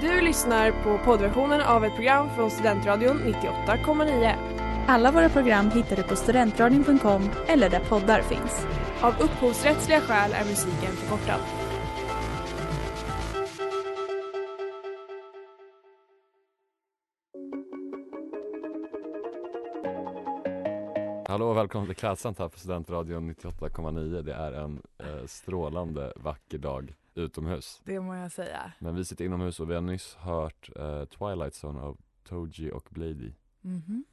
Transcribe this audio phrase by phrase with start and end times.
[0.00, 4.34] Du lyssnar på poddversionen av ett program från Studentradion 98,9.
[4.86, 8.66] Alla våra program hittar du på studentradion.com eller där poddar finns.
[9.00, 11.40] Av upphovsrättsliga skäl är musiken förkortad.
[21.28, 26.58] Hallå och välkommen till Klädsamt här på Studentradion 98,9 Det är en eh, strålande vacker
[26.58, 28.72] dag utomhus Det må jag säga.
[28.78, 31.96] Men vi sitter inomhus och vi har nyss hört eh, Twilight Zone av
[32.28, 33.32] Toji och Blady
[33.62, 34.04] Mhm.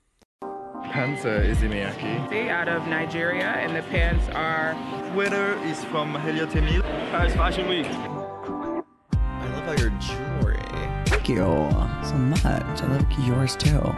[0.93, 2.29] Pants uh, is Imiaki.
[2.29, 4.75] They out of Nigeria, and the pants are
[5.13, 6.81] Sweater is from Helio Temil.
[7.11, 7.87] Paris Fashion Week.
[7.87, 10.59] I love all your jewelry.
[11.05, 11.69] Thank you
[12.03, 12.43] so much.
[12.45, 13.93] I love yours too.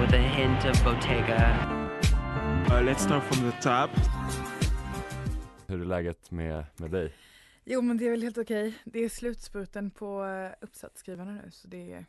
[0.00, 1.56] with a hint of Bottega.
[2.70, 3.90] Uh, let's start from the top.
[5.68, 7.12] Hur är läget med, med dig?
[7.68, 8.74] Jo men det är väl helt okej.
[8.84, 12.06] Det är slutspurten på uh, uppsatsskrivande nu så det är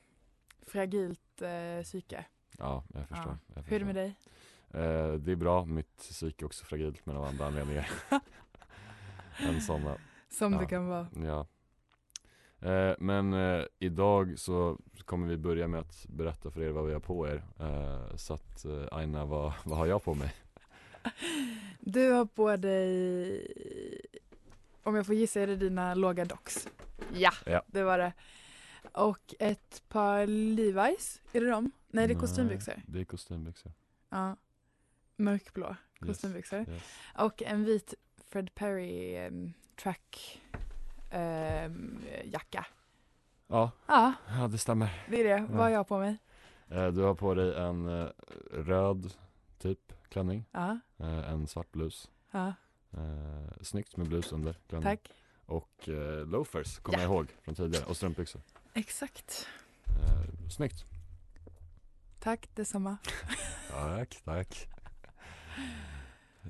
[0.67, 2.25] fragilt uh, psyke.
[2.57, 3.53] Ja, jag förstår, Ja.
[3.55, 4.15] jag Hur är det med dig?
[4.73, 7.89] Eh, det är bra, mitt psyke är också fragilt men av andra anledningar
[9.39, 9.97] än sådana
[10.29, 10.59] Som Ja.
[10.59, 11.07] det kan vara.
[11.23, 11.47] Ja.
[12.69, 16.93] Eh, men eh, idag så kommer vi börja med att berätta för er vad vi
[16.93, 17.43] har på er.
[17.59, 20.33] Eh, så att eh, Aina, vad, vad har jag på mig?
[21.79, 23.47] Du har på dig,
[24.83, 26.67] om jag får gissa, är det dina låga docks?
[27.13, 27.61] Ja, Ja.
[27.67, 28.13] det var det.
[28.93, 31.71] Och ett par Levi's, är det dem?
[31.87, 32.73] Nej, det är Nej, kostymbyxor.
[32.87, 33.71] Det är kostymbyxor.
[34.09, 34.35] Ja.
[35.15, 36.59] Mörkblå kostymbyxor.
[36.59, 36.83] Yes.
[37.17, 37.93] Och en vit
[38.29, 40.41] Fred Perry um, track
[41.11, 42.65] ehm, jacka.
[43.47, 45.03] Ja, Ja, ja, det stämmer.
[45.09, 45.47] det är det.
[45.49, 46.17] Vad har jag på mig?
[46.69, 48.09] Eh, du har på dig en eh,
[48.51, 49.13] röd
[49.59, 52.09] typ klänning, Ja, eh, en svart blus.
[52.31, 52.53] ja,
[52.93, 54.97] Eh, snyggt med blus under klänningen.
[54.97, 55.11] tack.
[55.45, 57.03] Och eh, loafers kommer Ja.
[57.03, 58.41] jag ihåg från tidigare och strumpbyxor.
[58.73, 59.47] Exakt.
[59.85, 60.85] Eh, snyggt.
[62.19, 62.97] Tack detsamma.
[63.71, 64.67] Tack, tack.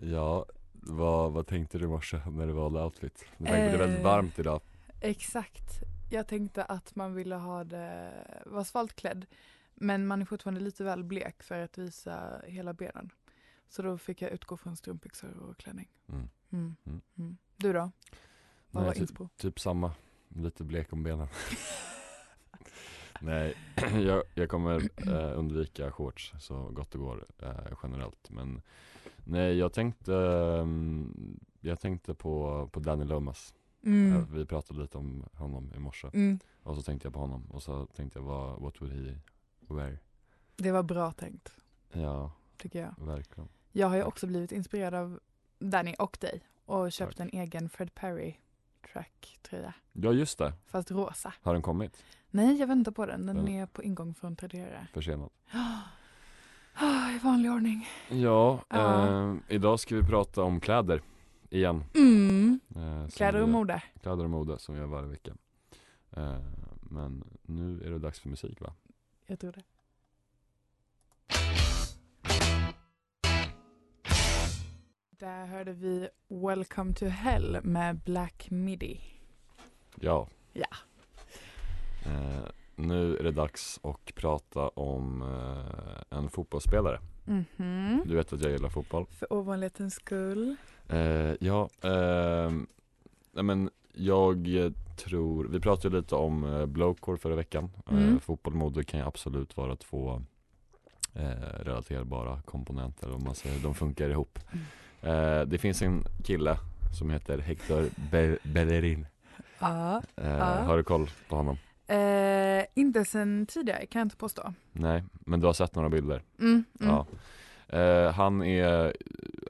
[0.01, 3.25] Ja, vad, vad tänkte du i morse när du valde outfit?
[3.37, 4.03] Det är väldigt Eh.
[4.05, 4.61] varmt idag.
[5.01, 5.79] Exakt.
[6.11, 8.11] Jag tänkte att man ville ha det,
[8.45, 9.25] vara svalt klädd.
[9.75, 13.09] Men man är fortfarande lite väl blek för att visa hela benen.
[13.69, 15.89] Så då fick jag utgå från strumpbyxor och klänning.
[16.09, 16.29] Mm.
[16.49, 16.75] Mm.
[16.85, 17.01] Mm.
[17.17, 17.37] Mm.
[17.57, 17.79] Du då?
[17.79, 17.91] Vad
[18.71, 19.27] Nej, var typ- inspo?
[19.37, 19.91] Typ samma,
[20.29, 21.27] lite blek om benen.
[23.21, 23.55] Nej,
[24.05, 28.29] jag, jag kommer eh, undvika shorts så gott det går eh, generellt.
[28.29, 28.61] Men
[29.25, 33.53] nej, jag tänkte, ehm, jag tänkte på, på Danny Lomas.
[33.53, 33.57] Eh,
[33.91, 34.25] Mm.
[34.33, 36.07] vi pratade lite om honom i morse.
[36.13, 36.39] Mm.
[36.63, 39.19] Och så tänkte jag på honom och så tänkte jag, vad, what would he
[39.67, 39.99] wear?
[40.55, 41.51] Det var bra tänkt,
[41.91, 43.05] Ja, tycker jag.
[43.05, 43.49] verkligen.
[43.77, 45.19] Jag har ju också blivit inspirerad av
[45.59, 48.35] Danny och dig och köpt en egen Fred Perry
[48.93, 49.73] track-tröja.
[49.93, 50.53] Ja, just det.
[50.65, 51.33] Fast rosa.
[51.41, 52.03] Har den kommit?
[52.29, 53.25] Nej, jag väntar på den.
[53.25, 54.87] Den Den- är på ingång från Tradera.
[54.93, 55.29] Försenad.
[56.79, 57.87] Ah, I vanlig ordning.
[58.09, 59.07] Ja, Ja.
[59.29, 61.01] Eh, idag ska vi prata om kläder
[61.49, 61.83] igen.
[61.95, 62.59] Mm.
[62.75, 63.83] Eh, Kläder och mode.
[64.01, 65.31] Kläder och mode som vi gör varje vecka.
[66.11, 66.39] Eh,
[66.81, 68.73] men nu är det dags för musik va?
[69.25, 69.63] Jag tror det.
[75.19, 79.01] Där hörde vi Welcome to Hell med Black Midi.
[79.95, 80.27] Ja.
[80.53, 80.67] Ja.
[82.05, 86.99] Eh, nu är det dags att prata om eh, en fotbollsspelare.
[87.25, 88.01] Mhm.
[88.05, 89.05] Du vet att jag gillar fotboll.
[89.11, 90.55] För ovanlighetens skull.
[90.89, 92.67] Eh, ja, ehm,
[93.31, 94.47] nej men jag
[94.97, 97.69] tror, vi pratade lite om eh, blowcore förra veckan.
[97.89, 98.13] Mm.
[98.13, 100.21] Eh, fotboll och mode kan ju absolut vara två
[101.13, 101.29] eh,
[101.59, 104.39] relaterbara komponenter om man säger, de funkar ihop.
[105.01, 106.57] Eh, det finns en kille
[106.99, 109.07] som heter Hector Be- Bellerin.
[109.59, 110.01] Ja.
[110.15, 110.45] Eh, Ja.
[110.45, 111.57] Har du koll på honom?
[111.87, 114.53] Eh, inte sen tidigare kan jag inte påstå.
[114.71, 116.21] Nej, men du har sett några bilder?
[116.39, 116.93] Mm, mm.
[116.95, 117.05] Ja.
[117.77, 118.93] Eh, han, är,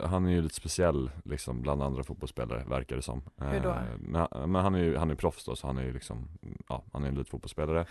[0.08, 3.22] han är ju lite speciell liksom bland andra fotbollsspelare verkar det som.
[3.38, 3.70] Hur då?
[3.70, 6.28] Eh, men, men han är ju han är proffs då så han är ju liksom,
[6.70, 7.86] ja han är en elitfotbollsspelare.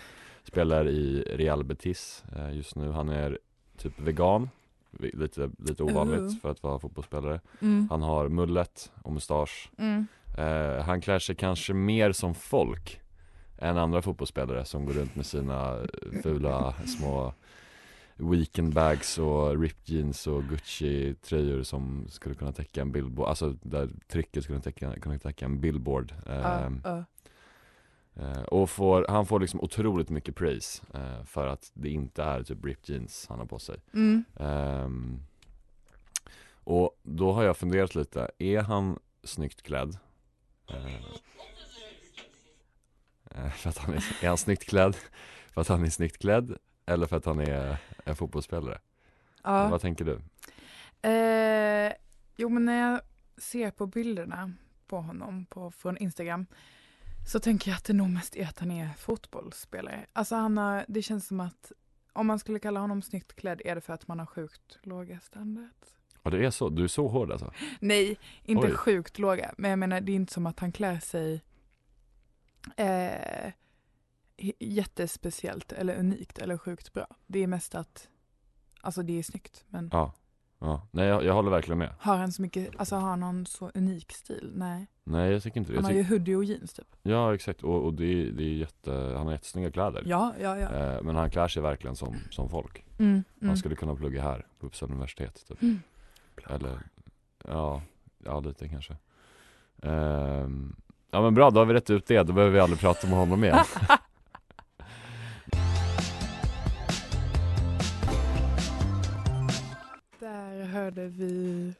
[0.44, 2.90] Spelar i Real Betis eh, just nu.
[2.92, 3.38] Han är
[3.76, 4.50] typ vegan.
[4.98, 6.36] Lite, lite ovanligt Oh.
[6.42, 7.40] för att vara fotbollsspelare.
[7.60, 7.86] Mm.
[7.90, 9.70] Han har mullet och mustasch.
[9.78, 10.06] Mm.
[10.38, 13.00] Eh, han klär sig kanske mer som folk
[13.58, 17.34] än andra fotbollsspelare som går runt med sina eh, fula små
[18.16, 23.54] weekend bags och ripped jeans och Gucci tröjor som skulle kunna täcka en billboard, alltså
[23.62, 26.14] där trycket skulle täcka, kunna täcka en billboard.
[26.26, 27.04] Ja, Ehm, ja.
[28.16, 32.42] Eh, och får, han får liksom otroligt mycket praise eh, för att det inte är
[32.42, 33.80] typ ripped jeans han har på sig.
[33.94, 34.24] Mm.
[34.36, 35.20] Ehm,
[36.64, 39.98] och då har jag funderat lite, är han snyggt klädd?
[43.36, 44.96] Eh, för att han är, är han snyggt klädd?
[45.50, 46.56] För att han är snyggt klädd?
[46.86, 48.78] Eller för att han är en fotbollsspelare?
[49.42, 49.68] Ja.
[49.68, 50.20] Vad tänker du?
[51.08, 51.92] Eh,
[52.36, 53.00] jo men när jag
[53.36, 54.52] ser på bilderna
[54.86, 56.46] på honom på, från Instagram
[57.26, 60.06] så tänker jag att det nog mest är att han är fotbollsspelare.
[60.12, 61.72] Alltså han har, det känns som att
[62.12, 65.20] om man skulle kalla honom snyggt klädd är det för att man har sjukt låga
[65.20, 65.96] standards.
[66.22, 67.52] Ja det är så, du är så hård alltså?
[67.80, 68.74] Nej, inte Oj.
[68.74, 69.54] sjukt låga.
[69.58, 71.44] Men jag menar det är inte som att han klär sig
[72.76, 73.52] eh,
[74.58, 77.06] jättespeciellt eller unikt eller sjukt bra.
[77.26, 78.08] Det är mest att,
[78.80, 80.12] alltså det är snyggt men Ja,
[80.58, 80.86] ja.
[80.90, 83.70] nej jag, jag håller verkligen med har han så mycket, alltså har han någon så
[83.74, 84.52] unik stil?
[84.54, 84.86] Nej.
[85.04, 86.86] Nej jag tycker inte det, Han har ju hoodie och jeans typ.
[87.02, 90.58] Ja exakt, och, och det, är, det är jätte, han har jättesnygga kläder Ja, ja,
[90.58, 90.68] ja.
[90.74, 93.24] eh, Men han klär sig verkligen som, som folk Mm, mm.
[93.48, 95.80] Han skulle kunna plugga här på Uppsala universitet typ Mm.
[96.46, 96.78] Eller,
[97.44, 97.82] ja,
[98.18, 98.96] ja lite kanske
[99.82, 100.76] Ehm,
[101.10, 103.18] Ja men bra, då har vi rätt ut det, då behöver vi aldrig prata med
[103.18, 103.58] honom igen
[110.86, 111.74] Där hörde vi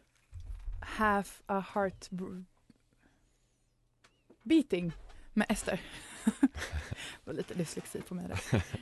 [0.80, 2.08] Half a heart
[4.42, 4.92] beating
[5.32, 5.80] med Ester.
[6.40, 8.64] det var lite dyslexi på mig där.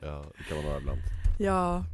[0.00, 1.00] Ja, det kan man ha ibland
[1.38, 1.84] Ja.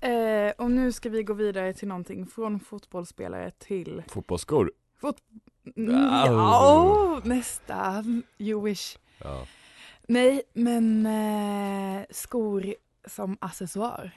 [0.00, 4.72] Eh, och nu ska vi gå vidare till någonting från fotbollsspelare till Fotbollsskor?
[5.76, 8.22] Mm, ja, oh, nästan.
[8.38, 8.98] You wish.
[9.18, 9.46] Ja,
[10.08, 14.10] Nej, men eh, skor som accessoar.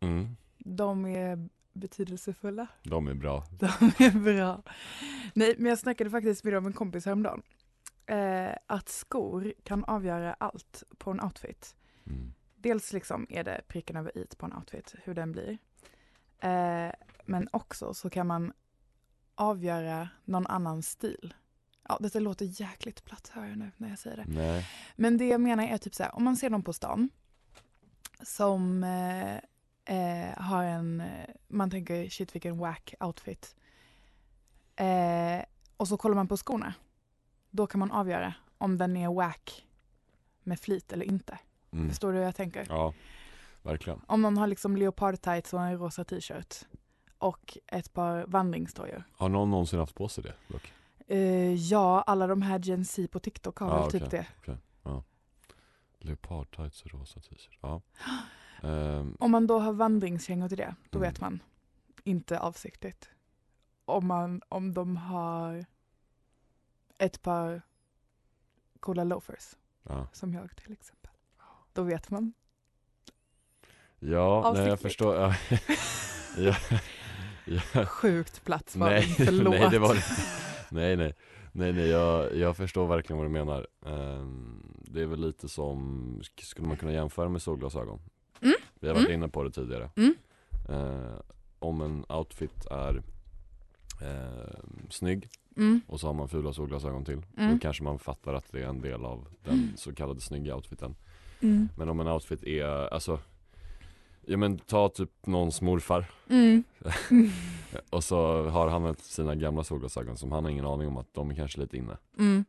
[0.00, 1.48] mm, De är
[1.78, 2.66] betydelsefulla.
[2.82, 3.66] de är bra De
[4.04, 4.62] är bra.
[5.34, 7.42] Nej, men jag snackade faktiskt med en kompis häromdagen.
[8.06, 11.76] Eh, att skor kan avgöra allt på en outfit.
[12.06, 12.32] mm.
[12.56, 15.58] Dels liksom är det pricken över i på en outfit, hur den blir.
[16.38, 16.92] Eh,
[17.24, 18.52] men också så kan man
[19.34, 21.34] avgöra någon annans stil.
[21.88, 24.24] Ja, detta låter jäkligt platt hör jag nu när jag säger det.
[24.28, 24.66] Nej,
[24.96, 27.10] Men det jag menar är typ så här, om man ser någon på stan
[28.22, 29.36] som eh,
[29.88, 33.56] eh, har en, eh, man tänker shit vilken wack outfit.
[34.76, 35.44] Eh,
[35.76, 36.74] och så kollar man på skorna.
[37.50, 39.66] Då kan man avgöra om den är wack
[40.42, 41.38] med flit eller inte.
[41.72, 41.88] mm.
[41.88, 42.66] Förstår du hur jag tänker?
[42.68, 42.94] ja,
[43.62, 46.54] verkligen Om någon har liksom leopardtights och en rosa t-shirt
[47.18, 49.04] och ett par vandringsdojor.
[49.12, 50.72] Har någon någonsin haft på sig det dock?
[51.06, 54.26] Eh, ja, alla de här Gen Z på TikTok har Ja, väl typ okej.
[54.44, 54.58] det.
[56.00, 57.80] Leopardtights och rosa t-shirt, ja
[58.62, 61.10] Ehm, Om man då har vandringskängor till det, då Mm.
[61.10, 61.42] vet man.
[62.04, 63.10] Inte avsiktligt.
[63.84, 65.66] Om, man, om de har
[66.98, 67.62] ett par
[68.80, 70.06] coola loafers, ja.
[70.12, 71.10] som jag till exempel.
[71.72, 72.32] Då vet man.
[73.98, 75.34] Ja, nej jag förstår ja.
[76.38, 76.54] ja.
[77.74, 77.86] ja.
[77.86, 79.54] Sjukt plats var Nej, Förlåt.
[79.60, 80.06] nej det var inte
[80.70, 81.14] Nej nej,
[81.52, 86.20] nej nej jag, jag förstår verkligen vad du menar Ehm, Det är väl lite som,
[86.42, 88.00] skulle man kunna jämföra med solglasögon?
[88.80, 88.80] Mm.
[88.80, 89.20] Vi har varit Mm.
[89.20, 90.14] inne på det tidigare Mm.
[90.68, 91.20] Eh,
[91.60, 93.02] Om en outfit är
[94.02, 94.58] eh,
[94.90, 95.80] snygg Mm.
[95.86, 97.52] och så har man fula solglasögon till Mm.
[97.52, 100.94] Då kanske man fattar att det är en del av den så kallade snygga outfiten
[101.40, 101.68] Mm.
[101.76, 102.64] Men om en outfit är,
[102.94, 103.20] alltså
[104.26, 106.64] Ja men ta typ någons morfar Mm.
[107.90, 111.30] och så har han sina gamla solglasögon som han har ingen aning om att de
[111.30, 112.44] är kanske lite inne Mm.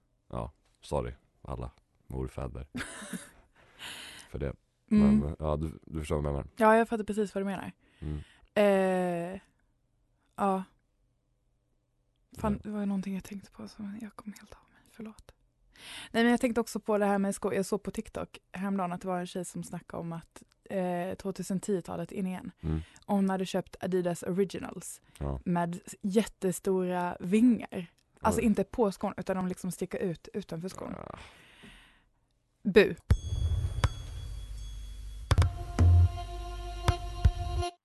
[0.82, 1.12] Sorry
[1.42, 1.72] alla
[2.08, 2.68] morfäder
[4.32, 4.53] För det,
[4.91, 5.19] Mm.
[5.19, 7.72] men ja du, du förstår vad jag menar Ja, jag fattar precis vad du menar.
[8.00, 8.19] mm.
[8.55, 9.39] Eh,
[10.36, 10.63] ja.
[12.38, 14.81] Fan, det var någonting jag tänkte på som jag kom helt av mig.
[14.91, 15.31] Förlåt.
[16.12, 17.53] Nej men jag tänkte också på det här med skor.
[17.53, 20.77] Jag såg på TikTok häromdagen att det var en tjej som snackade om att eh,
[21.15, 22.51] 2010-talet in igen.
[22.62, 22.79] Mm.
[23.05, 25.39] Och hon hade köpt Adidas Originals Ja.
[25.46, 27.86] med jättestora vingar.
[28.22, 28.46] Alltså Oj.
[28.46, 30.93] inte på skon utan de liksom sticker ut utanför skon.
[30.98, 31.19] Ja.
[32.63, 32.96] Bu.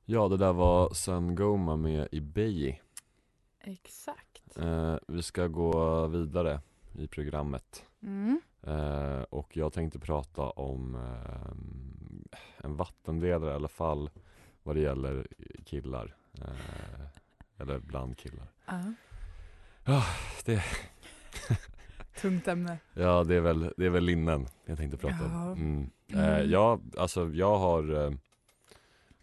[0.05, 2.81] Ja det där var Sun Goma med Ibeyi
[3.61, 4.59] Exakt.
[4.59, 6.61] eh, Vi ska gå vidare
[6.93, 8.41] i programmet Mm.
[8.63, 11.53] eh, Och jag tänkte prata om eh,
[12.65, 14.11] en vattendelare i alla fall
[14.63, 15.27] vad det gäller
[15.65, 17.07] killar eh,
[17.59, 18.47] Eller bland killar
[19.85, 20.05] Ja.
[20.45, 20.63] det,
[22.21, 22.79] Tungt ämne.
[22.95, 25.51] Ja det är väl, det är väl linnen jag tänkte prata Ja.
[25.51, 25.91] om mm.
[26.09, 26.25] Mm.
[26.25, 28.13] Eh, ja, alltså jag har eh,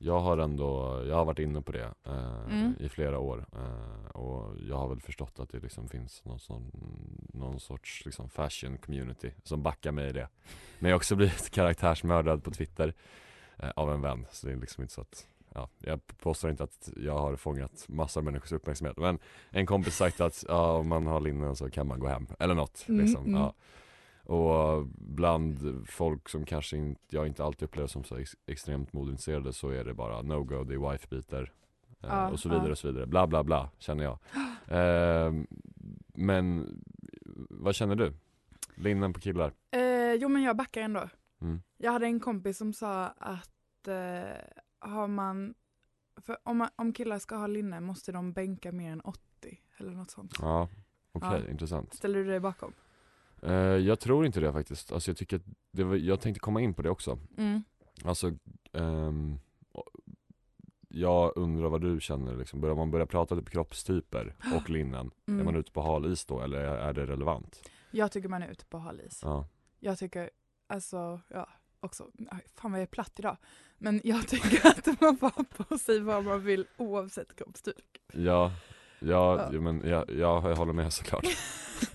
[0.04, 2.74] Jag har ändå, jag har varit inne på det eh, Mm.
[2.80, 6.72] i flera år eh, Och jag har väl förstått att det liksom finns någon, sån,
[7.34, 10.28] någon sorts liksom fashion community som backar mig i det
[10.80, 12.94] Men jag har också blivit karaktärsmördad på Twitter
[13.58, 16.64] eh, av en vän Så det är liksom inte så att Ja, jag påstår inte
[16.64, 20.88] att jag har fångat massor av människors uppmärksamhet Men en kompis sagt att ja, om
[20.88, 23.26] man har linnen så kan man gå hem Eller något Mm, liksom.
[23.26, 23.42] mm.
[23.42, 23.54] Ja.
[24.24, 29.54] Och bland folk som kanske inte, jag inte alltid upplever som så ex, extremt modeintresserade
[29.54, 31.52] så är det bara no-go, det är wife-beater
[32.02, 32.72] eh, Ja, och så vidare ja.
[32.72, 33.06] och så vidare.
[33.06, 34.18] Bla bla bla känner jag.
[34.68, 35.34] Eh,
[36.14, 36.68] men
[37.50, 38.14] vad känner du?
[38.76, 39.54] Linnen på killar?
[39.72, 41.10] Eh, jo men jag backar ändå.
[41.42, 41.62] Mm.
[41.78, 44.38] Jag hade en kompis som sa att eh,
[44.80, 45.54] har man,
[46.44, 49.20] om, man, om killar ska ha linne måste de bänka mer än 80
[49.78, 50.34] eller något sånt.
[50.42, 50.70] Ja,
[51.12, 51.52] okej, Ja.
[51.52, 51.94] intressant.
[51.94, 52.74] Ställer du dig bakom?
[53.42, 54.92] Eh, jag tror inte det faktiskt.
[54.92, 57.20] Alltså jag tycker att det var, jag tänkte komma in på det också.
[57.38, 57.64] Mm.
[58.04, 58.28] Alltså,
[59.72, 59.90] och-
[60.94, 62.62] jag undrar vad du känner liksom.
[62.62, 65.46] Börjar man börja prata typ kroppstyper och linnen, är Mm.
[65.46, 67.70] man ute på hal is då eller är det relevant?
[67.92, 69.20] Jag tycker man är ute på hal is.
[69.24, 69.48] Ja,
[69.80, 70.30] Jag tycker,
[70.68, 72.08] alltså, ja, också,
[72.56, 73.38] fan vad jag är platt idag.
[73.78, 77.76] Men jag tycker att man får ha på sig vad man vill oavsett kroppstyp.
[78.14, 78.52] ja,
[79.00, 79.50] ja, Ja.
[79.54, 79.62] ja.
[79.62, 81.26] men jag, jag, jag håller med såklart.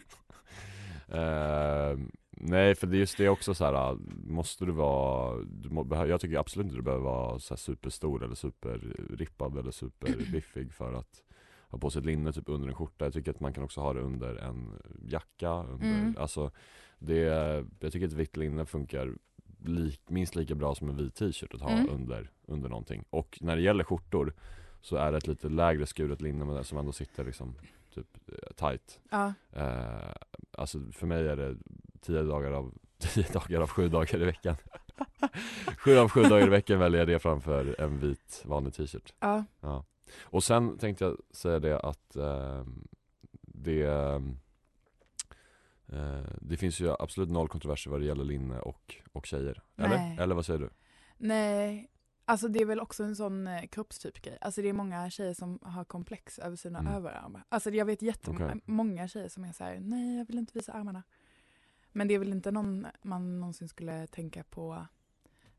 [1.09, 3.97] Ehm, nej för det är just det också så här.
[4.31, 8.35] måste du vara, du må, jag tycker absolut inte du behöver vara så superstor eller
[8.35, 11.23] superrippad eller superbiffig för att
[11.69, 13.05] ha på sig ett linne typ under en skjorta.
[13.05, 14.73] Jag tycker att man kan också ha det under en
[15.09, 15.51] jacka.
[15.51, 16.15] Under, Mm.
[16.19, 16.51] alltså,
[16.99, 17.15] det,
[17.81, 19.15] jag tycker att vitt linne funkar
[19.65, 21.89] lik, minst lika bra som en vit t-shirt att ha Mm.
[21.91, 23.05] under, under någonting.
[23.11, 24.35] Och när det gäller skjortor
[24.81, 27.55] så är det ett lite lägre skuret linne som ändå sitter liksom
[27.95, 29.01] typ eh, tight.
[29.11, 30.13] Ja, Eh,
[30.57, 31.57] alltså för mig är det
[32.01, 34.57] tio dagar av, tio dagar av sju dagar i veckan.
[35.79, 39.15] sju av sju dagar i veckan väljer jag det framför en vit vanlig t-shirt.
[39.21, 39.85] ja, Ja.
[40.23, 42.89] Och sen tänkte jag säga det att ehm,
[43.41, 44.39] det ehm,
[45.87, 49.63] eh, det finns ju absolut noll kontroverser vad det gäller linne och, och tjejer.
[49.77, 50.21] Eller?
[50.21, 50.71] Eller vad säger du?
[51.17, 51.91] nej.
[52.29, 54.39] Alltså det är väl också en sån eh, kroppstyp grej.
[54.41, 56.93] Alltså det är många tjejer som har komplex över sina Mm.
[56.93, 57.45] överarmar.
[57.49, 60.73] Alltså jag vet jättemånga många tjejer som är så här: nej jag vill inte visa
[60.73, 61.03] armarna.
[61.93, 64.87] Men det är väl inte någon man någonsin skulle tänka på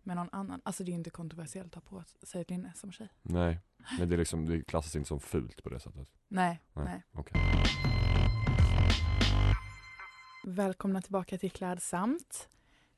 [0.04, 0.62] med någon annan.
[0.66, 3.10] Alltså det är inte kontroversiellt att ha på sig ett linne som tjej.
[3.22, 3.60] Nej,
[4.00, 6.10] men det, är liksom, det klassas inte som fult på det sättet.
[6.28, 6.86] Nej, Nej.
[6.86, 7.04] nej.
[7.12, 7.42] Okej.
[10.46, 12.50] Välkomna tillbaka till Klädsamt.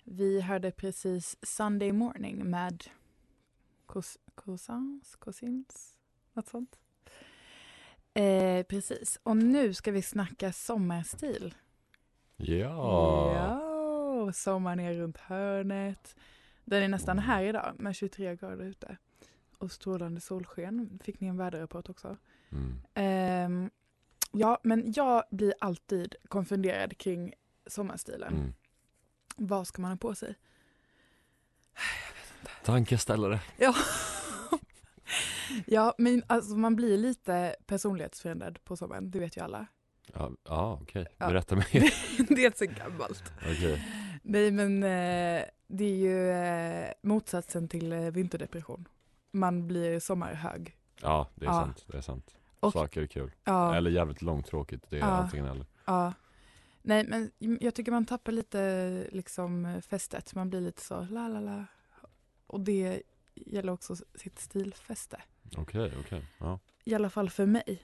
[0.04, 2.84] Vi hörde precis Sunday Morning med
[3.90, 5.96] Cous- Cousins, Cousins,
[6.34, 6.80] något sånt.
[8.14, 11.56] Eh, precis, och nu ska vi snacka sommarstil.
[12.38, 13.34] Ja.
[13.36, 16.16] Ja, sommaren är runt hörnet.
[16.66, 18.98] Den är nästan här idag med 23 grader ute.
[19.58, 21.00] Och strålande solsken.
[21.04, 22.18] Fick ni en väderrapport också?
[22.52, 22.82] Mm.
[22.94, 23.70] Ehm,
[24.32, 27.34] ja, men jag blir alltid konfunderad kring
[27.66, 28.34] sommarstilen.
[28.34, 28.54] Mm.
[29.38, 30.36] Vad ska man ha på sig?
[32.64, 33.40] Tankeställare.
[33.58, 33.76] Ja,
[35.66, 39.66] ja men alltså man blir lite personlighetsförändrad på sommaren, det vet ju alla.
[40.14, 41.06] Ja, ja okej.
[41.18, 41.28] Ja.
[41.28, 41.66] Berätta mer.
[42.36, 43.24] det är så gammalt.
[43.38, 43.86] Okej.
[44.24, 48.88] Nej men eh, det är ju eh, motsatsen till eh, vinterdepression.
[49.32, 50.76] Man blir sommarhög.
[51.02, 51.54] Ja, det är Ja.
[51.54, 51.86] sant.
[51.88, 52.36] Det är sant.
[52.60, 53.32] Och- Saker är kul.
[53.44, 54.86] Ja, Eller jävligt långtråkigt.
[54.90, 55.06] Det är Ja.
[55.06, 55.66] antingen eller.
[55.86, 56.14] ja.
[56.82, 57.32] Nej men
[57.62, 60.36] jag tycker man tappar lite liksom fästet.
[60.36, 61.66] Man blir lite så la la la.
[62.50, 63.02] Och det
[63.36, 65.22] gäller också sitt stilfäste.
[65.58, 66.26] Okej, okej.
[66.38, 66.60] Ja.
[66.84, 67.84] I alla fall för mig.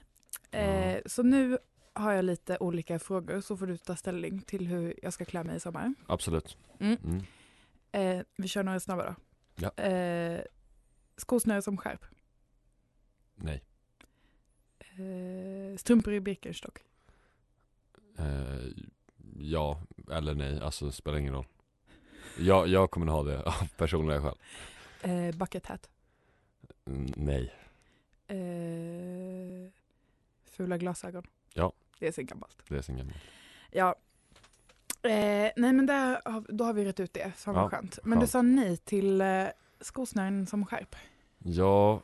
[0.50, 1.58] Eh, så nu
[1.92, 5.44] har jag lite olika frågor så får du ta ställning till hur jag ska klä
[5.44, 5.94] mig i sommar.
[6.06, 6.56] Absolut.
[6.78, 6.96] Mm.
[7.04, 7.22] Mm.
[7.92, 9.14] Eh, vi kör några snabba då.
[9.54, 9.84] Ja.
[9.84, 10.40] Eh,
[11.16, 12.04] skosnöre som skärp.
[13.34, 13.62] Nej.
[14.78, 16.78] Eh, strumpor i Birkenstock.
[18.18, 18.66] Eh,
[19.38, 19.82] ja,
[20.12, 20.60] eller nej.
[20.60, 21.46] Alltså spelar ingen roll.
[22.38, 24.36] Jag, jag kommer ha det av personliga skäl.
[25.02, 25.88] Eh, bucket hat.
[26.86, 27.52] Mm, nej.
[28.28, 29.72] Eh,
[30.50, 31.26] fula glasögon.
[31.54, 31.72] Ja.
[31.98, 32.56] Det är så gammalt.
[32.68, 33.14] Det är sin gammal.
[33.70, 33.94] Ja.
[35.02, 36.20] Eh, nej men där,
[36.52, 37.32] då har vi rätt ut det.
[37.36, 37.98] Fan vad Ja, skönt.
[38.02, 38.30] Men du skönt.
[38.30, 39.44] sa nej till eh,
[39.80, 40.96] skosnören som skärp.
[41.38, 42.00] Ja,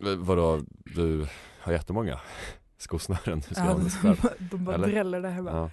[0.00, 0.60] eh, vadå?
[0.68, 1.26] Du
[1.60, 2.20] har jättemånga
[2.78, 4.88] skosnören du ska med de, de bara Eller?
[4.88, 5.50] dräller där hemma.
[5.50, 5.70] Ja.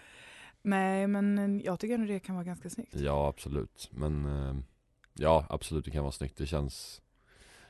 [0.61, 2.95] Nej men jag tycker ändå det kan vara ganska snyggt.
[2.95, 3.89] ja, absolut.
[3.91, 4.55] Men eh,
[5.13, 6.37] ja, absolut det kan vara snyggt.
[6.37, 7.01] Det känns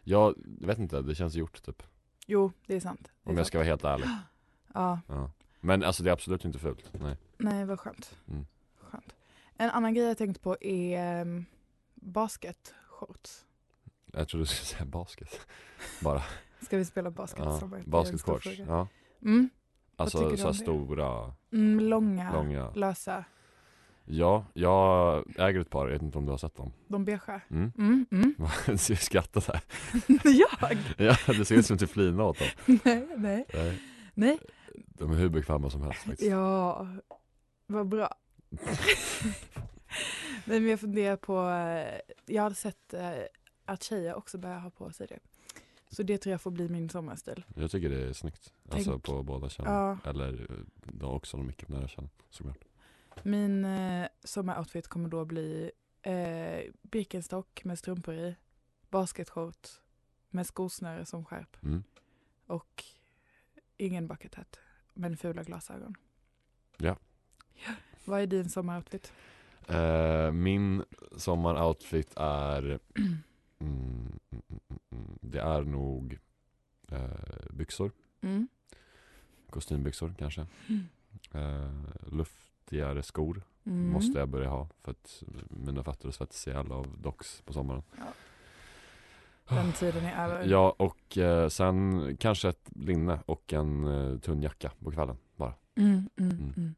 [0.04, 1.84] Jag vet inte, det känns gjort typ.
[2.28, 3.02] Jo, det är sant.
[3.04, 3.48] Det är Om jag sant.
[3.48, 4.08] ska vara helt ärlig.
[4.74, 5.32] Ja, Ja.
[5.62, 6.92] Men alltså det är absolut inte fult.
[6.94, 7.18] Nej.
[7.38, 8.16] nej vad skönt.
[8.28, 8.46] Mm.
[8.78, 9.16] skönt.
[9.58, 11.46] En annan grej jag tänkt på är um,
[11.96, 13.46] basketshorts.
[14.14, 15.40] Jag tror du skulle säga basket.
[16.04, 16.24] Bara.
[16.62, 17.62] Ska vi spela basket Ja.
[17.76, 18.48] en Basketshorts.
[18.68, 18.88] Ja.
[19.22, 19.50] Mm.
[20.00, 22.72] Alltså så här stora, Mm, långa, långa.
[22.72, 23.24] lösa,
[24.12, 26.72] Ja, jag äger ett par, jag vet inte om du har sett dem.
[26.88, 27.42] de beiga.
[27.50, 27.72] Mm.
[27.78, 28.36] Mm, mm.
[28.88, 29.62] Du skrattar här.
[30.24, 30.78] jag?
[30.98, 32.48] Ja, det ser ut som att du flinar åt dem.
[32.84, 33.82] nej, nej, Nej,
[34.14, 34.38] nej.
[34.76, 36.30] De är hur bekväma som helst faktiskt.
[36.32, 36.88] Ja,
[37.68, 38.16] vad bra.
[40.46, 43.10] Nej, men jag funderar på, eh, jag hade sett eh,
[43.66, 45.20] att tjejer också börjar ha på sig det.
[45.90, 47.46] Så det tror jag får bli min sommarstil.
[47.56, 48.54] Jag tycker det är snyggt.
[48.70, 49.74] Alltså Tänk- på båda könen.
[49.74, 49.98] Ja.
[50.10, 52.64] Eller eh, då också de mycket nära könen såklart.
[53.24, 58.36] Min eh, sommaroutfit kommer då bli eh, Birkenstock med strumpor i,
[58.90, 59.82] basketshorts
[60.30, 61.84] med skosnöre som skärp Mm.
[62.46, 62.84] och
[63.78, 64.60] ingen bucket hat,
[64.94, 65.96] men fula glasögon.
[66.78, 66.96] Ja.
[67.66, 67.72] Ja.
[68.06, 69.14] Vad är din sommaroutfit?
[69.68, 70.84] Eh, min
[71.18, 72.80] sommaroutfit är
[73.60, 74.44] mm, mm,
[74.92, 75.20] mm.
[75.22, 76.20] Det är nog
[76.88, 77.10] eh,
[77.50, 78.48] byxor, Mm.
[79.50, 80.48] kostymbyxor kanske.
[80.70, 80.86] Mm.
[81.34, 81.72] Eh,
[82.12, 83.90] luftigare skor Mm.
[83.90, 87.84] måste jag börja ha för att mina fötter svettas ihjäl av docks på sommaren.
[89.50, 90.46] Den tiden är över.
[90.46, 95.54] Ja, och eh, sen kanske ett linne och en eh, tunn jacka på kvällen bara.
[95.76, 96.54] Mm, mm, Mm.
[96.58, 96.76] mm.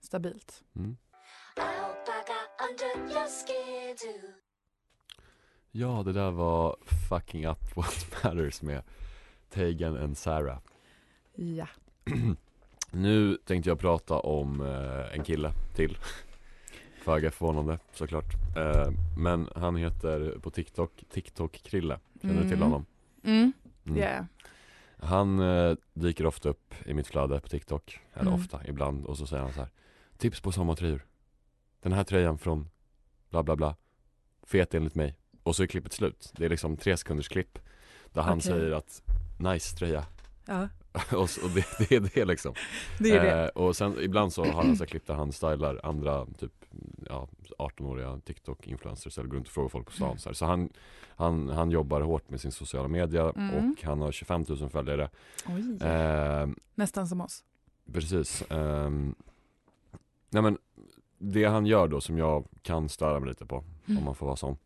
[0.00, 0.64] Stabilt.
[5.74, 5.88] Mm.
[5.88, 6.76] Ja, det där var
[7.08, 8.82] Fucking Up What Matters med
[9.50, 10.58] Tegan and Sarah.
[11.34, 11.66] Ja.
[12.92, 15.98] nu tänkte jag prata om eh, en kille till.
[17.04, 18.34] Föga förvånande såklart.
[18.56, 21.98] Eh, men han heter på TikTok, TikTok-Krille.
[22.22, 22.62] Känner du till Mm.
[22.62, 22.86] honom?
[23.24, 23.52] Mm.
[23.86, 23.98] Mm.
[23.98, 24.24] Yeah.
[24.98, 28.00] Han eh, dyker ofta upp i mitt flöde på TikTok.
[28.14, 28.34] Eller Mm.
[28.34, 29.06] ofta, ibland.
[29.06, 29.70] Och så säger han så här.
[30.16, 31.06] Tips på sommartröjor.
[31.82, 32.70] Den här tröjan från
[33.30, 33.76] bla bla bla.
[34.42, 35.16] Fet enligt mig.
[35.48, 36.32] Och så är klippet slut.
[36.36, 37.58] Det är liksom tre sekunders klipp.
[38.12, 38.42] Där han Okej.
[38.52, 39.02] säger att
[39.38, 40.04] nice tröja.
[40.46, 40.68] Ja,
[41.16, 42.54] och, så, och det, det är det liksom.
[42.98, 43.42] det är det.
[43.44, 46.52] Eh, och sen ibland så har han så klipp där han stylar andra typ
[47.08, 47.28] ja,
[47.58, 50.34] 18-åriga TikTok-influencers eller går runt och frågar folk på stan så, här.
[50.34, 50.68] så han,
[51.16, 53.54] han, han jobbar hårt med sin sociala media Mm.
[53.54, 55.10] och han har 25 000 följare
[55.80, 57.44] eh, Nästan som oss.
[57.92, 59.14] Precis ehm,
[60.30, 60.58] Nej men
[61.18, 63.98] Det han gör då som jag kan störa mig lite på Mm.
[63.98, 64.56] Om man får vara sån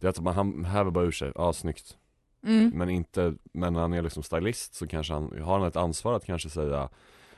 [0.00, 1.96] Det är att man, han häver bara ur sig, ja snyggt
[2.42, 2.70] Mm.
[2.74, 6.14] Men inte, men när han är liksom stylist så kanske han, har han ett ansvar
[6.14, 6.88] att kanske säga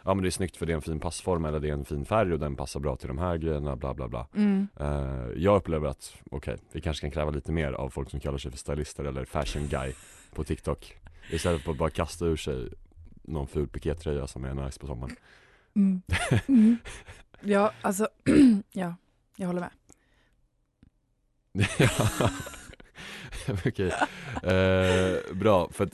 [0.04, 1.84] Ja men det är snyggt för det är en fin passform eller det är en
[1.84, 4.68] fin färg och den passar bra till de här grejerna bla bla bla Mm.
[4.80, 8.38] Eh, Jag upplever att, okej, vi kanske kan kräva lite mer av folk som kallar
[8.38, 9.92] sig för stylister eller fashion guy
[10.34, 10.96] på TikTok
[11.30, 12.68] Istället för att bara kasta ur sig
[13.22, 15.16] någon ful pikétröja som är nice på sommaren
[15.74, 16.02] Mm.
[16.48, 16.76] Mm.
[17.40, 18.08] Ja, alltså,
[18.72, 18.94] ja,
[19.36, 19.70] jag håller med.
[23.66, 23.92] Okej,
[24.42, 25.92] eh, bra för att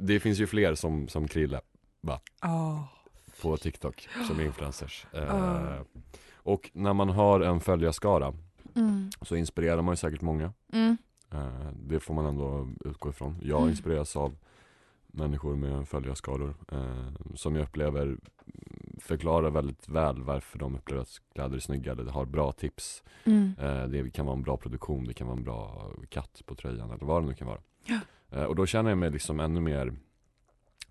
[0.00, 1.60] det finns ju fler som, som Krille
[2.40, 2.88] Ja.
[3.42, 5.84] på TikTok som är influencers eh, Ah.
[6.34, 8.34] Och när man har en följarskara
[8.76, 9.10] Mm.
[9.22, 10.96] så inspirerar man ju säkert många Mm.
[11.32, 13.70] eh, Det får man ändå utgå ifrån Jag Mm.
[13.70, 14.36] inspireras av
[15.14, 18.16] människor med följarskaror eh, som jag upplever
[19.00, 23.52] förklarar väldigt väl varför de upplever att kläder är snygga eller har bra tips Mm.
[23.60, 26.90] Eh, Det kan vara en bra produktion, det kan vara en bra katt på tröjan
[26.90, 27.60] eller vad det nu kan vara.
[27.84, 28.00] Ja.
[28.30, 29.94] Eh, Och då känner jag mig liksom ännu mer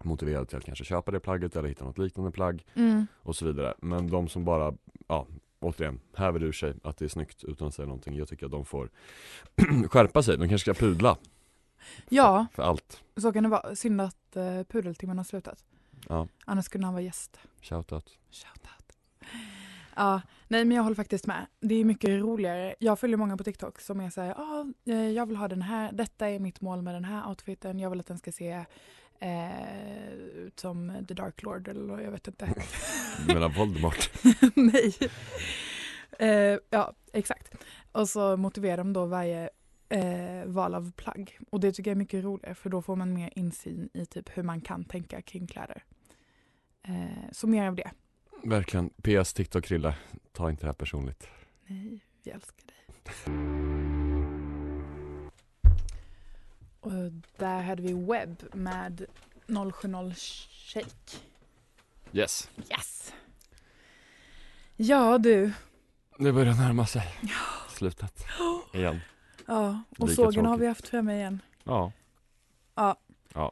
[0.03, 3.07] motiverad till att kanske köpa det plagget eller hitta något liknande plagg Mm.
[3.15, 3.73] och så vidare.
[3.81, 4.73] Men de som bara,
[5.07, 5.27] ja,
[5.59, 8.15] återigen, häver ur sig att det är snyggt utan att säga någonting.
[8.15, 8.89] Jag tycker att de får
[9.89, 11.17] skärpa sig, de kanske ska pudla
[12.09, 13.03] Ja, för allt.
[13.17, 13.75] så kan det vara.
[13.75, 15.63] Synd att uh, pudeltimmen har slutat.
[16.09, 17.39] Ja, Annars kunde han vara gäst.
[17.61, 18.17] shoutout.
[18.31, 18.97] Shoutout.
[19.95, 21.45] Ja, nej men jag håller faktiskt med.
[21.59, 22.75] Det är mycket roligare.
[22.79, 25.91] Jag följer många på TikTok som är såhär, ah, eh, jag vill ha den här,
[25.91, 28.65] detta är mitt mål med den här outfiten, jag vill att den ska se
[29.19, 32.53] eh, ut som The Dark Lord eller jag vet inte.
[33.27, 34.09] Du menar Voldemort?
[34.55, 34.95] nej.
[36.19, 37.55] Eh, ja, exakt.
[37.91, 39.49] Och så motiverar de då varje
[39.93, 41.39] eh, val av plagg.
[41.49, 44.37] Och det tycker jag är mycket roligare för då får man mer insyn i typ
[44.37, 45.83] hur man kan tänka kring kläder.
[46.81, 47.91] Eh, så mer av det.
[48.43, 48.89] Verkligen.
[48.89, 49.95] PS TikTok Krille,
[50.31, 51.27] ta inte det här personligt.
[51.67, 52.75] Nej, vi älskar dig.
[56.79, 59.05] Och där hade vi webb med
[59.73, 60.13] 070
[60.73, 61.17] Shake.
[62.11, 62.49] Yes.
[62.71, 63.13] Yes!
[64.75, 65.53] Ja du.
[66.17, 67.15] Det börjar närma sig
[67.69, 68.25] slutet
[68.73, 68.99] igen.
[69.45, 70.63] Ja, och Lika sågen har tråkigt.
[70.63, 71.41] vi haft framme igen.
[71.63, 71.91] Ja.
[72.75, 72.95] Ja.
[73.33, 73.51] Ja.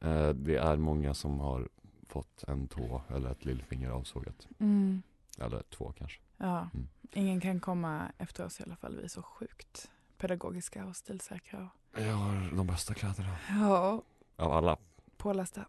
[0.00, 1.68] Eh, det är många som har
[2.08, 4.48] fått en tå eller ett lillfinger avsågat.
[4.58, 5.02] Mm.
[5.38, 6.20] Eller två kanske.
[6.36, 6.88] Ja, Mm.
[7.12, 8.96] ingen kan komma efter oss i alla fall.
[8.96, 11.68] Vi är så sjukt pedagogiska och stilsäkra.
[11.92, 12.00] Och...
[12.00, 13.36] Jag har de bästa kläderna.
[13.48, 14.02] Ja,
[14.36, 14.76] Av alla.
[15.16, 15.64] pålästa.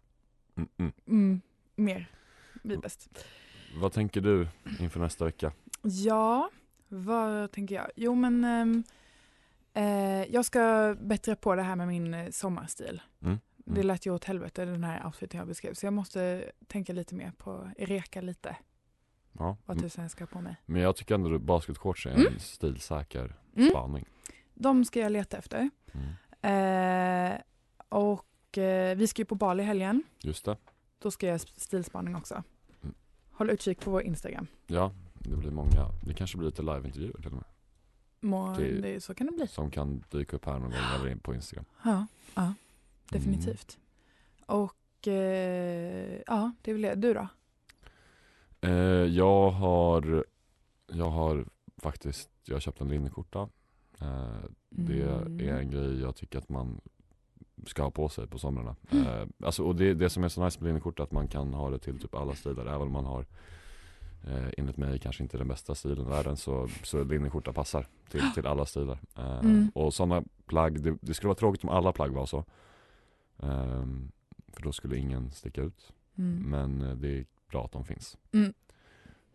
[0.56, 0.92] Mm -mm.
[1.06, 1.40] Mm,
[1.76, 2.10] mer.
[2.62, 3.24] Vi är bäst.
[3.80, 4.48] Vad tänker du
[4.80, 5.52] inför nästa vecka?
[5.82, 6.50] Ja,
[6.88, 7.90] vad tänker jag?
[7.96, 8.82] Jo men ehm,
[9.74, 13.02] eh, jag ska bättra på det här med min eh, sommarstil.
[13.22, 13.38] Mm.
[13.56, 17.14] Det lät ju åt helvete den här outfiten jag beskrev så jag måste tänka lite
[17.14, 18.56] mer på, reka lite.
[19.32, 19.56] Ja.
[19.66, 20.56] vad m- tusan jag ska ha på mig.
[20.66, 22.38] Men jag tycker ändå att basketshorts är en Mm.
[22.38, 23.70] stilsäker Mm.
[23.70, 24.04] spaning.
[24.54, 25.70] De ska jag leta efter.
[25.92, 27.32] Mm.
[27.34, 27.40] Eh,
[27.88, 30.02] och eh, vi ska ju på Bali helgen.
[30.20, 30.56] Just det.
[30.98, 32.42] Då ska jag stilspaning också.
[32.82, 32.94] Mm.
[33.32, 34.46] Håll utkik på vår Instagram.
[34.66, 35.90] Ja, det blir många.
[36.06, 37.44] Det kanske blir lite liveintervjuer till och med.
[38.20, 39.46] Må, Det- det, så kan det bli.
[39.46, 41.64] Som kan dyka upp här någon gång eller in på Instagram.
[41.84, 42.54] Ja, ja
[43.10, 43.78] definitivt.
[44.46, 46.94] Och eh, ja, det väl det.
[46.94, 47.28] Du då?
[48.60, 48.70] Eh,
[49.04, 50.24] jag har
[50.86, 51.44] Jag har
[51.76, 53.48] faktiskt Jag har köpt en linneskjorta
[54.00, 54.36] eh,
[54.70, 55.40] Det Mm.
[55.40, 56.80] är en grej jag tycker att man
[57.66, 59.06] Ska ha på sig på somrarna Mm.
[59.06, 61.54] eh, Alltså och det, det som är så nice med linneskjorta är att man kan
[61.54, 63.26] ha det till typ alla stilar Även om man har
[64.26, 68.22] eh, Enligt mig kanske inte den bästa stilen i världen så, så linneskjorta passar till,
[68.34, 69.70] till alla stilar eh, Mm.
[69.74, 72.44] Och sådana plagg, det, det skulle vara tråkigt om alla plagg var så
[73.42, 74.12] Ehm,
[74.52, 76.50] För då skulle ingen sticka ut Mm.
[76.50, 78.18] men eh, det är bra att de finns.
[78.32, 78.52] Mm.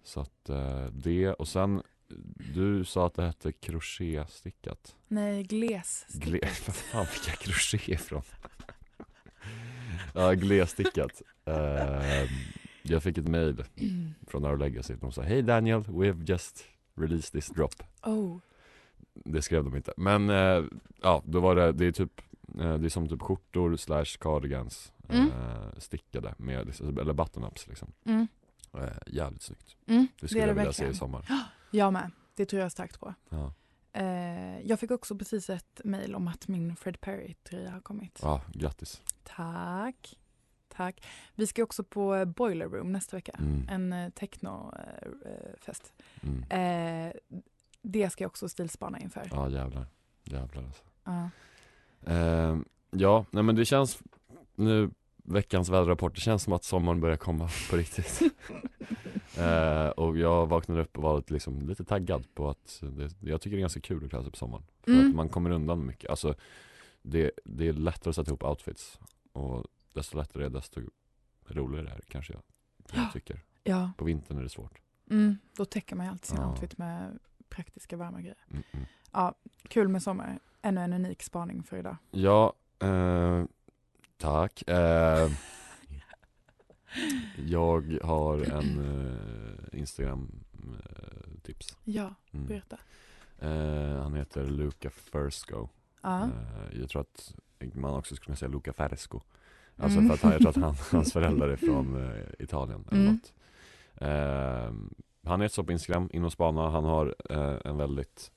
[0.03, 1.81] Så att eh, det och sen
[2.53, 4.95] du sa att det hette crochétstickat.
[5.07, 6.05] Nej, gles.
[6.13, 8.21] Gle vad fan fick jag crochet ifrån?
[10.13, 11.21] ja, glesstickat.
[11.45, 12.29] Eh,
[12.83, 13.63] jag fick ett mail
[14.27, 14.95] från Our Legacy.
[14.95, 16.63] De sa Hej Daniel, we've just
[16.95, 17.83] released this drop.
[18.03, 18.37] Oh.
[19.13, 19.93] Det skrev de inte.
[19.97, 20.63] Men eh,
[21.01, 22.21] ja, då var det, det är typ
[22.59, 25.27] eh, Det är som typ skjortor slash cardigans Mm.
[25.31, 27.91] eh, stickade med, liksom- eller button-ups liksom.
[28.05, 28.27] Mm.
[28.73, 29.75] Eh, jävligt snyggt.
[29.87, 30.07] Mm.
[30.19, 31.25] Det skulle är jag det vilja se i sommar.
[31.71, 32.11] Jag med.
[32.35, 33.13] Det tror jag starkt på.
[33.29, 33.53] Ja,
[33.95, 38.19] Eh, jag fick också precis ett mejl om att min Fred Perry-tröja har kommit.
[38.21, 39.01] ja grattis.
[39.23, 40.17] Tack.
[40.75, 41.05] Tack.
[41.35, 43.31] Vi ska också på eh, Boiler Room nästa vecka.
[43.39, 43.67] Mm.
[43.69, 45.93] En eh, technofest.
[46.23, 46.43] Mm.
[46.49, 47.13] Eh,
[47.81, 49.27] det ska jag också stilspana inför.
[49.31, 49.85] Ja jävlar.
[50.23, 50.83] Jävlar alltså.
[51.03, 51.29] Ja.
[52.13, 52.57] Eh,
[52.91, 53.99] ja, nej men det känns
[54.55, 54.89] nu
[55.25, 58.21] Veckans väderrapport, det känns som att sommaren börjar komma på riktigt.
[59.37, 63.41] eh, och jag vaknade upp och var lite, liksom, lite taggad på att det, jag
[63.41, 64.63] tycker det är ganska kul att klä sig på sommaren.
[64.83, 65.09] För Mm.
[65.09, 66.09] att man kommer undan mycket.
[66.09, 66.35] Alltså,
[67.01, 68.99] det, det är lättare att sätta ihop outfits.
[69.33, 70.81] Och desto lättare desto
[71.47, 72.41] roligare är det kanske jag,
[72.93, 73.41] jag tycker.
[73.63, 73.91] ja.
[73.97, 74.79] På vintern är det svårt.
[75.09, 75.37] Mm.
[75.57, 76.49] Då täcker man ju alltid sin Ja.
[76.49, 78.37] outfit med praktiska varma grejer.
[78.49, 78.85] Mm, mm.
[79.11, 79.35] Ja,
[79.67, 80.39] kul med sommar.
[80.61, 81.97] Ännu en unik spaning för idag.
[82.11, 83.45] Ja, eh,
[84.17, 84.63] tack.
[84.67, 85.29] Eh,
[87.37, 91.77] jag har en eh, Instagram-tips.
[91.83, 92.47] Ja, Mm.
[92.47, 92.77] berätta.
[93.39, 95.69] Eh, han heter Luca Fersco.
[96.03, 96.29] Eh,
[96.71, 97.35] jag tror att
[97.73, 99.21] man också skulle kunna säga Luca Feresco.
[99.77, 100.07] Alltså Mm.
[100.09, 103.13] för att han, jag tror att han, hans föräldrar är från eh, Italien eller Mm.
[103.13, 103.33] något.
[103.95, 104.73] Eh,
[105.29, 106.69] han är så på Instagram, in och spana.
[106.69, 108.31] Han har eh, en väldigt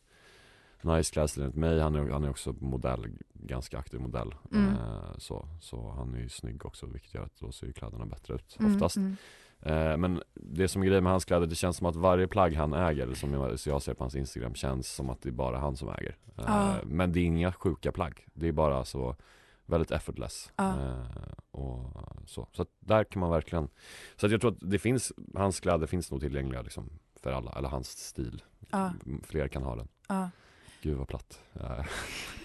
[0.83, 1.81] nice klädstil enligt mig.
[1.81, 4.35] Han är, han är också modell, ganska aktiv modell.
[4.53, 4.68] Mm.
[4.70, 8.07] Eh, så, så han är ju snygg också vilket gör att då ser ju kläderna
[8.07, 8.96] bättre ut Mm, oftast.
[8.96, 9.16] mm.
[9.62, 12.55] Eh, men det som är grejen med hans kläder, det känns som att varje plagg
[12.55, 15.33] han äger, som jag, så jag ser på hans Instagram, känns som att det är
[15.33, 16.16] bara han som äger.
[16.37, 16.75] Ja.
[16.85, 18.27] Men det är inga sjuka plagg.
[18.35, 19.16] Det är bara så
[19.66, 20.52] väldigt effortless.
[20.57, 20.81] Ja.
[20.81, 21.92] Eh, och
[22.26, 22.48] så.
[22.52, 23.68] så där kan man verkligen
[24.16, 26.90] Så att jag tror att det finns, hans kläder finns nog tillgängliga liksom
[27.22, 28.42] för alla, eller hans stil.
[28.70, 28.92] Ja.
[29.22, 29.88] Fler kan ha den.
[30.09, 30.31] Ja.
[30.83, 31.40] Gud vad platt.
[31.55, 31.87] Eh,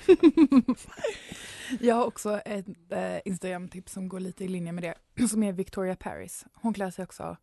[1.79, 5.51] Jag har också ett eh, Instagram-tips som går lite i linje med det, som är
[5.51, 6.45] Victoria Paris.
[6.53, 7.38] Hon klär sig också,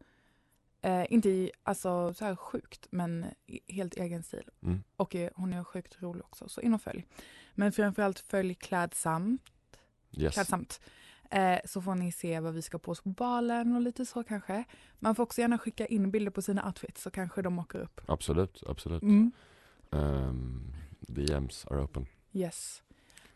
[0.83, 3.27] eh, inte i, alltså så här sjukt, men
[3.69, 4.51] helt egen stil.
[4.63, 4.83] Mm.
[4.97, 7.05] Och är, hon är sjukt rolig också, så in och följ.
[7.55, 9.43] Men framförallt följ klädsamt,
[10.19, 10.35] yes.
[10.35, 10.81] klädsamt.
[11.31, 14.23] Eh, så får ni se vad vi ska på oss på balen och lite så
[14.25, 14.65] kanske.
[14.99, 18.01] Man får också gärna skicka in bilder på sina outfits så kanske de åker upp.
[18.07, 19.03] Absolut, absolut.
[19.03, 19.33] Mm.
[19.93, 22.07] Ehm, DMs are open.
[22.33, 22.83] Yes.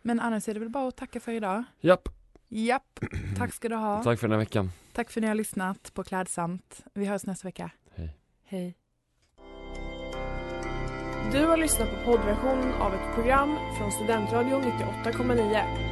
[0.02, 1.64] Men annars är det väl bara att tacka för idag.
[1.80, 2.08] Japp,
[2.48, 3.00] Japp,
[3.38, 4.02] tack ska du ha.
[4.02, 4.70] tack för den här veckan.
[4.92, 6.84] Tack för att ni har lyssnat på Klädsamt.
[6.94, 7.70] Vi hörs nästa vecka.
[7.94, 8.16] Hej.
[8.44, 8.76] Hej.
[11.32, 15.91] Du har lyssnat på poddversionen av ett program från Studentradion 98,9.